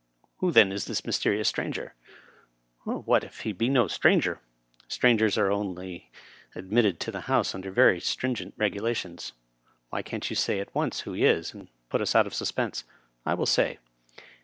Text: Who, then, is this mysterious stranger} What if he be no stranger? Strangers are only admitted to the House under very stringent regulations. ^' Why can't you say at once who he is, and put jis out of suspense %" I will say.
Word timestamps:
Who, 0.39 0.51
then, 0.51 0.71
is 0.71 0.85
this 0.85 1.05
mysterious 1.05 1.47
stranger} 1.47 1.93
What 2.85 3.23
if 3.23 3.41
he 3.41 3.51
be 3.53 3.69
no 3.69 3.87
stranger? 3.87 4.39
Strangers 4.87 5.37
are 5.37 5.51
only 5.51 6.09
admitted 6.55 6.99
to 7.01 7.11
the 7.11 7.21
House 7.29 7.53
under 7.53 7.69
very 7.69 7.99
stringent 7.99 8.55
regulations. 8.57 9.33
^' 9.37 9.41
Why 9.91 10.01
can't 10.01 10.27
you 10.27 10.35
say 10.35 10.59
at 10.59 10.73
once 10.73 11.01
who 11.01 11.13
he 11.13 11.23
is, 11.25 11.53
and 11.53 11.67
put 11.87 11.99
jis 11.99 12.15
out 12.15 12.25
of 12.25 12.33
suspense 12.33 12.83
%" 13.03 13.11
I 13.27 13.35
will 13.35 13.45
say. 13.45 13.77